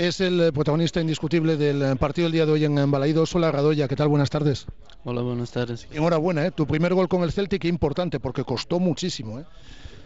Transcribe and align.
Es 0.00 0.18
el 0.22 0.40
eh, 0.40 0.50
protagonista 0.50 0.98
indiscutible 0.98 1.58
del 1.58 1.82
eh, 1.82 1.94
partido 1.94 2.24
del 2.24 2.32
día 2.32 2.46
de 2.46 2.52
hoy 2.52 2.64
en 2.64 2.90
Balaídos. 2.90 3.34
Hola 3.34 3.52
Radoya, 3.52 3.86
¿qué 3.86 3.96
tal? 3.96 4.08
Buenas 4.08 4.30
tardes. 4.30 4.64
Hola, 5.04 5.20
buenas 5.20 5.50
tardes. 5.50 5.86
Enhorabuena, 5.92 6.46
¿eh? 6.46 6.52
tu 6.52 6.66
primer 6.66 6.94
gol 6.94 7.06
con 7.06 7.22
el 7.22 7.32
Celtic, 7.32 7.66
importante, 7.66 8.18
porque 8.18 8.42
costó 8.42 8.80
muchísimo. 8.80 9.40
¿eh? 9.40 9.44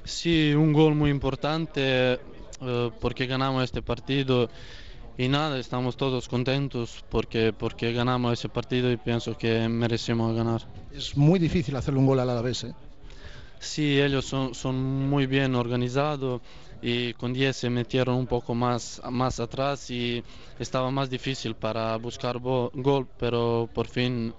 Sí, 0.02 0.52
un 0.52 0.72
gol 0.72 0.96
muy 0.96 1.10
importante 1.10 2.18
eh, 2.60 2.90
porque 3.00 3.26
ganamos 3.26 3.62
este 3.62 3.82
partido 3.82 4.50
y 5.16 5.28
nada, 5.28 5.60
estamos 5.60 5.96
todos 5.96 6.28
contentos 6.28 7.04
porque, 7.08 7.52
porque 7.56 7.92
ganamos 7.92 8.32
ese 8.32 8.48
partido 8.48 8.90
y 8.90 8.96
pienso 8.96 9.38
que 9.38 9.68
merecemos 9.68 10.34
ganar. 10.34 10.62
Es 10.92 11.16
muy 11.16 11.38
difícil 11.38 11.76
hacerle 11.76 12.00
un 12.00 12.06
gol 12.06 12.18
al 12.18 12.30
Alavés. 12.30 12.64
¿eh? 12.64 12.74
Sí, 13.64 14.00
ellos 14.00 14.26
son, 14.26 14.54
son 14.54 15.08
muy 15.08 15.26
bien 15.26 15.54
organizados 15.54 16.42
y 16.82 17.14
con 17.14 17.32
10 17.32 17.56
se 17.56 17.70
metieron 17.70 18.16
un 18.16 18.26
poco 18.26 18.54
más, 18.54 19.00
más 19.10 19.40
atrás 19.40 19.90
y 19.90 20.22
estaba 20.58 20.90
más 20.90 21.08
difícil 21.08 21.54
para 21.54 21.96
buscar 21.96 22.38
gol, 22.38 23.08
pero 23.18 23.68
por 23.72 23.88
fin 23.88 24.34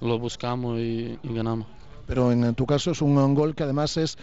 lo 0.00 0.18
buscamos 0.18 0.78
y, 0.78 1.18
ganamos. 1.24 1.66
Pero 2.06 2.32
en 2.32 2.54
tu 2.54 2.64
caso 2.64 2.92
es 2.92 3.02
un 3.02 3.34
gol 3.34 3.54
que 3.54 3.64
además 3.64 3.96
es 3.98 4.16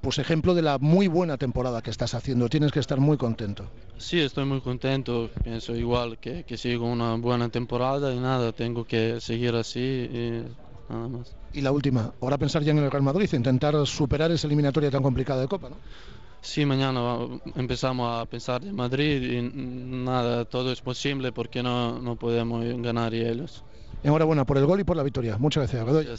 pues 0.00 0.18
ejemplo 0.18 0.54
de 0.54 0.62
la 0.62 0.78
muy 0.78 1.08
buena 1.08 1.36
temporada 1.36 1.82
que 1.82 1.90
estás 1.90 2.14
haciendo. 2.14 2.48
Tienes 2.48 2.70
que 2.70 2.78
estar 2.78 3.00
muy 3.00 3.16
contento. 3.16 3.64
Sí, 3.96 4.20
estoy 4.20 4.44
muy 4.44 4.60
contento. 4.60 5.30
Pienso 5.42 5.74
igual 5.74 6.18
que, 6.18 6.44
que 6.44 6.56
sigo 6.56 6.86
una 6.86 7.16
buena 7.16 7.48
temporada 7.48 8.14
y 8.14 8.20
nada, 8.20 8.52
tengo 8.52 8.84
que 8.84 9.20
seguir 9.20 9.56
así 9.56 9.80
y 9.80 10.44
nada 10.88 11.08
más. 11.08 11.36
Y 11.52 11.60
la 11.60 11.72
última, 11.72 12.12
ahora 12.20 12.38
pensar 12.38 12.62
ya 12.62 12.72
en 12.72 12.78
el 12.78 12.90
Real 12.90 13.02
Madrid, 13.02 13.28
intentar 13.32 13.74
superar 13.86 14.30
esa 14.32 14.46
eliminatoria 14.46 14.90
tan 14.90 15.02
complicada 15.02 15.40
de 15.40 15.48
Copa, 15.48 15.70
¿no? 15.70 15.76
Sí, 16.40 16.66
mañana 16.66 17.18
empezamos 17.56 18.20
a 18.20 18.26
pensar 18.26 18.62
en 18.64 18.76
Madrid 18.76 19.22
y 19.22 19.42
nada, 19.50 20.44
todo 20.44 20.72
es 20.72 20.82
posible 20.82 21.32
porque 21.32 21.62
no, 21.62 21.98
no 21.98 22.16
podemos 22.16 22.62
ganar 22.82 23.14
y 23.14 23.24
ellos. 23.24 23.64
Enhorabuena 24.02 24.44
por 24.44 24.58
el 24.58 24.66
gol 24.66 24.80
y 24.80 24.84
por 24.84 24.96
la 24.96 25.02
victoria. 25.02 25.38
Muchas 25.38 25.62
gracias, 25.62 25.86
Radoya. 25.86 26.14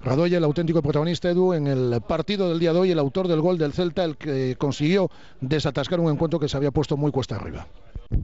Radoya, 0.00 0.38
el 0.38 0.44
auténtico 0.44 0.80
protagonista, 0.80 1.28
Edu, 1.28 1.52
en 1.52 1.66
el 1.66 2.00
partido 2.00 2.48
del 2.48 2.60
día 2.60 2.72
de 2.72 2.78
hoy, 2.78 2.90
el 2.92 2.98
autor 2.98 3.28
del 3.28 3.42
gol 3.42 3.58
del 3.58 3.72
Celta, 3.72 4.04
el 4.04 4.16
que 4.16 4.56
consiguió 4.56 5.10
desatascar 5.40 6.00
un 6.00 6.10
encuentro 6.10 6.38
que 6.38 6.48
se 6.48 6.56
había 6.56 6.70
puesto 6.70 6.96
muy 6.96 7.10
cuesta 7.10 7.36
arriba. 7.36 7.66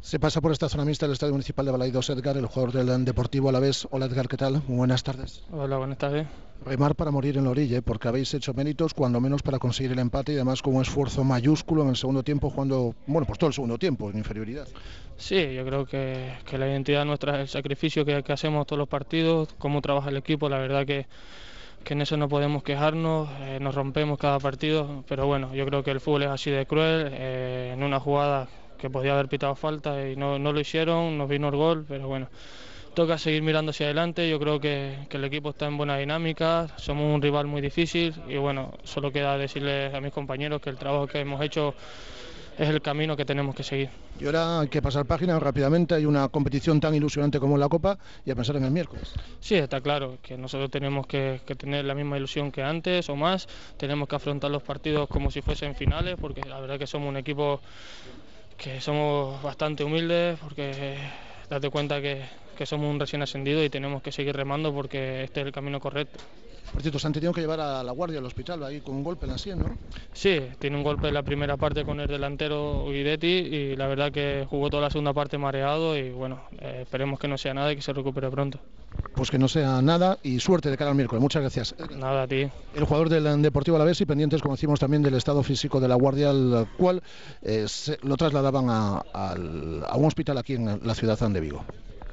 Se 0.01 0.19
pasa 0.19 0.41
por 0.41 0.51
esta 0.51 0.71
zona 0.71 0.87
mixta 0.87 1.05
del 1.05 1.13
Estadio 1.13 1.35
Municipal 1.35 1.67
de 1.67 1.73
Balaidos 1.73 2.09
Edgar, 2.09 2.39
el 2.39 2.47
jugador 2.47 2.73
del 2.73 3.05
Deportivo 3.05 3.51
a 3.51 3.53
la 3.53 3.61
vez. 3.61 3.87
Hola 3.91 4.07
Edgar, 4.07 4.29
¿qué 4.29 4.39
tal? 4.39 4.63
Muy 4.67 4.79
buenas 4.79 5.03
tardes. 5.03 5.45
Hola, 5.53 5.77
buenas 5.77 5.99
tardes. 5.99 6.27
Remar 6.65 6.95
para 6.95 7.11
morir 7.11 7.37
en 7.37 7.45
la 7.45 7.51
orilla, 7.51 7.79
¿eh? 7.79 7.83
porque 7.83 8.09
habéis 8.09 8.33
hecho 8.33 8.55
méritos, 8.55 8.95
cuando 8.95 9.21
menos 9.21 9.43
para 9.43 9.59
conseguir 9.59 9.93
el 9.93 9.99
empate 9.99 10.33
y 10.33 10.37
además 10.37 10.63
con 10.63 10.77
un 10.77 10.81
esfuerzo 10.81 11.23
mayúsculo 11.23 11.83
en 11.83 11.91
el 11.91 11.97
segundo 11.97 12.23
tiempo, 12.23 12.49
jugando, 12.49 12.95
bueno, 13.07 13.27
pues 13.27 13.39
todo 13.39 13.49
el 13.49 13.55
segundo 13.55 13.77
tiempo, 13.77 14.09
en 14.09 14.17
inferioridad. 14.17 14.67
Sí, 15.19 15.53
yo 15.55 15.67
creo 15.67 15.85
que, 15.85 16.33
la 16.51 16.67
identidad 16.67 17.05
nuestra 17.05 17.35
es 17.35 17.41
el 17.41 17.49
sacrificio 17.49 18.07
que, 18.07 18.25
hacemos 18.29 18.67
todos 18.67 18.79
los 18.79 18.89
partidos, 18.89 19.55
cómo 19.59 19.83
trabaja 19.83 20.09
el 20.09 20.17
equipo, 20.17 20.49
la 20.49 20.59
verdad 20.59 20.87
que 20.87 21.07
que 21.85 21.93
en 21.93 22.01
eso 22.01 22.17
no 22.17 22.31
podemos 22.31 22.63
quejarnos, 22.63 23.29
eh, 23.43 23.59
nos 23.61 23.75
rompemos 23.75 24.19
cada 24.19 24.39
partido, 24.39 25.05
pero 25.07 25.27
bueno, 25.27 25.55
yo 25.55 25.67
creo 25.67 25.85
que 25.85 25.91
el 25.91 26.01
fútbol 26.01 26.23
es 26.23 26.31
así 26.31 26.51
de 26.51 26.65
cruel, 26.65 27.11
eh, 27.13 27.73
en 27.75 27.83
una 27.83 28.01
jugada 28.01 28.49
que 28.79 28.91
podía 28.91 29.13
haber 29.13 29.29
pitado 29.29 29.55
falta 29.55 30.09
y 30.09 30.17
no, 30.17 30.39
no 30.39 30.53
lo 30.53 30.61
hicieron, 30.61 31.17
nos 31.19 31.29
vino 31.29 31.49
el 31.49 31.57
gol, 31.57 31.85
pero 31.89 32.09
bueno, 32.09 32.29
toca 32.95 33.19
seguir 33.19 33.43
mirando 33.43 33.71
hacia 33.71 33.87
adelante, 33.87 34.29
yo 34.29 34.39
creo 34.39 34.61
que, 34.61 35.07
que, 35.09 35.17
el 35.17 35.25
equipo 35.25 35.51
está 35.51 35.67
en 35.67 35.77
buena 35.77 35.97
dinámica, 35.97 36.69
somos 36.77 37.15
un 37.15 37.21
rival 37.21 37.47
muy 37.47 37.61
difícil 37.61 38.15
y 38.29 38.37
bueno, 38.37 38.73
solo 38.85 39.11
queda 39.13 39.37
decirles 39.37 39.93
a 39.95 40.01
mis 40.01 40.13
compañeros 40.13 40.61
que 40.61 40.71
el 40.71 40.77
trabajo 40.77 41.07
que 41.07 41.21
hemos 41.21 41.41
hecho 41.43 41.75
es 42.59 42.69
el 42.69 42.81
camino 42.81 43.17
que 43.17 43.25
tenemos 43.25 43.55
que 43.55 43.63
seguir. 43.63 43.91
Y 44.21 44.27
ahora 44.27 44.61
hay 44.61 44.69
que 44.69 44.81
pasar 44.81 45.07
página 45.07 45.39
rápidamente, 45.41 45.95
hay 45.95 46.07
una 46.07 46.29
competición 46.29 46.81
tan 46.81 46.95
ilusionante 46.95 47.41
como 47.41 47.59
la 47.59 47.69
Copa 47.69 47.99
y 48.25 48.31
a 48.31 48.35
pensar 48.35 48.57
en 48.57 48.65
el 48.65 48.71
miércoles. 48.71 49.13
Sí, 49.41 49.57
está 49.57 49.81
claro 49.81 50.19
que 50.23 50.37
nosotros 50.39 50.71
tenemos 50.71 51.07
que, 51.07 51.41
tener 51.59 51.85
la 51.85 51.95
misma 51.95 52.17
ilusión 52.17 52.53
que 52.53 52.63
antes 52.63 53.09
o 53.09 53.17
más, 53.17 53.49
tenemos 53.77 54.09
que 54.09 54.17
afrontar 54.17 54.51
los 54.51 54.63
partidos 54.63 55.09
como 55.09 55.31
si 55.31 55.43
fuesen 55.43 55.75
finales, 55.75 56.17
porque 56.21 56.43
la 56.49 56.61
verdad 56.61 56.79
que 56.79 56.87
somos 56.87 57.09
un 57.09 57.17
equipo 57.17 57.61
que 58.57 58.81
somos 58.81 59.43
bastante 59.43 59.85
humildes, 59.85 60.39
porque 60.41 60.97
date 61.49 61.71
cuenta 61.71 62.01
que, 62.01 62.23
que 62.57 62.67
somos 62.67 62.91
un 62.91 63.01
recién 63.01 63.23
ascendido 63.23 63.63
y 63.65 63.71
tenemos 63.71 64.03
que 64.03 64.13
seguir 64.13 64.37
remando 64.37 64.73
porque 64.73 65.25
este 65.25 65.41
es 65.41 65.47
el 65.47 65.53
camino 65.53 65.81
correcto. 65.81 66.19
Por 66.75 66.83
cierto, 66.83 66.99
se 66.99 67.07
han 67.07 67.13
tenido 67.13 67.33
que 67.33 67.41
llevar 67.41 67.61
a 67.61 67.85
la 67.85 67.93
guardia 67.93 68.19
al 68.19 68.25
hospital 68.25 68.65
ahí 68.65 68.81
con 68.81 68.97
un 68.97 69.05
golpe 69.05 69.27
en 69.27 69.33
la 69.33 69.39
sien, 69.39 69.61
¿no? 69.61 69.79
Sí, 70.13 70.41
tiene 70.59 70.77
un 70.77 70.83
golpe 70.83 71.07
en 71.07 71.15
la 71.15 71.23
primera 71.23 71.57
parte 71.57 71.85
con 71.85 72.01
el 72.01 72.09
delantero 72.09 72.87
Guidetti 72.89 73.27
y 73.27 73.77
la 73.77 73.87
verdad 73.87 74.11
que 74.11 74.45
jugó 74.51 74.71
toda 74.71 74.83
la 74.83 74.91
segunda 74.91 75.13
parte 75.13 75.39
mareado 75.39 75.97
y 75.97 76.11
bueno, 76.11 76.43
eh, 76.59 76.81
esperemos 76.83 77.21
que 77.21 77.29
no 77.29 77.39
sea 77.39 77.55
nada 77.55 77.73
y 77.73 77.77
que 77.77 77.83
se 77.83 77.93
recupere 77.93 78.29
pronto. 78.29 78.59
Pues 79.15 79.31
que 79.31 79.39
no 79.39 79.47
sea 79.47 79.81
nada 79.83 80.19
y 80.25 80.41
suerte 80.41 80.69
de 80.69 80.77
cara 80.77 80.91
al 80.91 80.97
miércoles. 80.97 81.23
Muchas 81.23 81.43
gracias. 81.43 81.75
Nada 81.97 82.25
a 82.25 82.27
ti. 82.27 82.49
El 82.75 82.85
jugador 82.85 83.09
del 83.09 83.41
Deportivo 83.41 83.77
Alavés 83.77 84.01
y 84.01 84.07
pendientes, 84.07 84.43
como 84.43 84.57
decimos, 84.57 84.81
también 84.81 85.03
del 85.03 85.15
estado 85.15 85.45
físico 85.45 85.79
de 85.79 85.87
la 85.87 85.95
guardia, 85.95 86.31
al 86.31 86.67
cual 86.77 87.03
eh, 87.43 87.67
lo 88.03 88.17
trasladaban 88.17 88.67
a, 88.69 89.05
a 89.13 89.97
un 89.97 90.05
hospital 90.05 90.39
aquí 90.39 90.55
en 90.55 90.81
la 90.83 90.95
ciudad 90.97 91.17
de 91.19 91.41
Vigo. 91.41 91.65